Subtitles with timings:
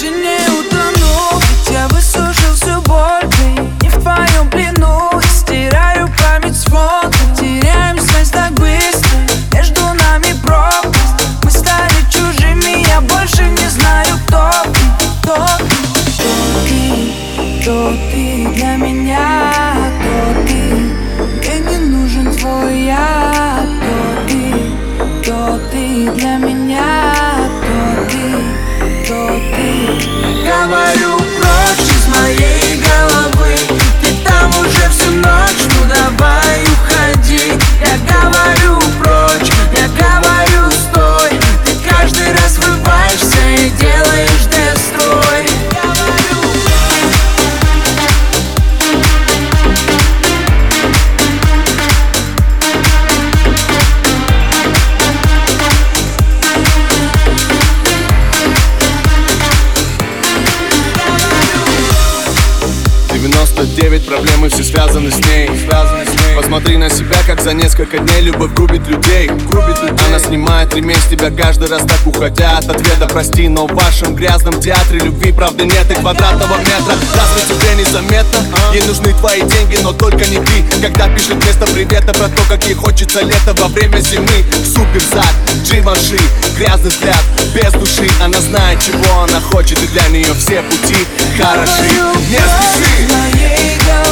[0.00, 0.37] Ocean
[64.06, 65.48] Проблемы все связаны с ней
[66.38, 69.26] Посмотри на себя, как за несколько дней любовь губит людей.
[69.26, 70.06] Губит людей.
[70.06, 73.08] Она снимает ремень с тебя каждый раз так уходя от ответа.
[73.08, 76.94] Прости, но в вашем грязном театре любви правды нет и квадратного метра.
[77.16, 78.38] Разве тебе незаметно?
[78.72, 80.80] Ей нужны твои деньги, но только не ты.
[80.80, 84.44] Когда пишет вместо привета про то, как ей хочется лето во время зимы.
[84.64, 85.34] Суперзак,
[85.64, 86.20] Дживанши,
[86.56, 88.08] грязный взгляд, без души.
[88.22, 91.04] Она знает, чего она хочет, и для нее все пути
[91.36, 91.82] хороши.
[92.30, 94.07] Не спеши!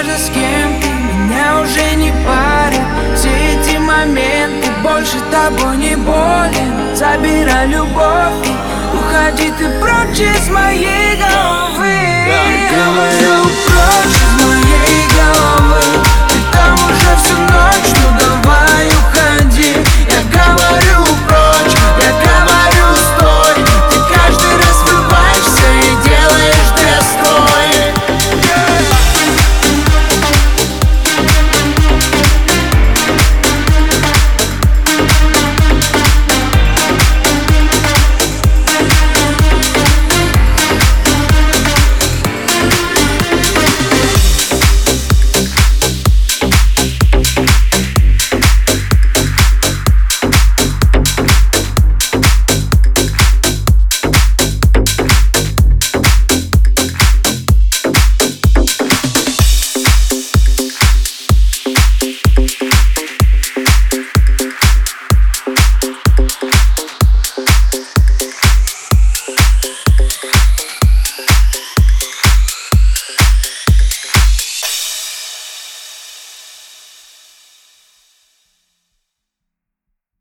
[0.00, 2.80] Даже с кем ты Меня уже не парят
[3.14, 6.96] все эти моменты Больше тобой не болен.
[6.96, 11.98] Забирай любовь и уходи ты прочь из моей головы.
[12.70, 14.49] Говорю прочь из моей